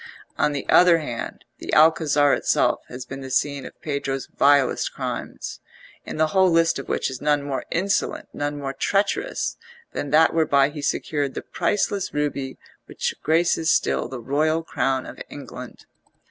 On 0.35 0.51
the 0.51 0.67
other 0.67 0.97
hand, 0.97 1.45
the 1.59 1.71
Alcazar 1.75 2.33
itself 2.33 2.79
has 2.87 3.05
been 3.05 3.21
the 3.21 3.29
scene 3.29 3.67
of 3.67 3.79
Pedro's 3.81 4.25
vilest 4.35 4.91
crimes, 4.93 5.59
in 6.05 6.17
the 6.17 6.29
whole 6.33 6.49
list 6.49 6.79
of 6.79 6.89
which 6.89 7.11
is 7.11 7.21
none 7.21 7.43
more 7.43 7.65
insolent, 7.69 8.27
none 8.33 8.57
more 8.57 8.73
treacherous, 8.73 9.57
than 9.93 10.09
that 10.09 10.33
whereby 10.33 10.69
he 10.69 10.81
secured 10.81 11.35
the 11.35 11.43
priceless 11.43 12.15
ruby 12.15 12.57
which 12.87 13.13
graces 13.21 13.69
still 13.69 14.07
the 14.07 14.19
royal 14.19 14.63
crown 14.63 15.05
of 15.05 15.21
England. 15.29 15.85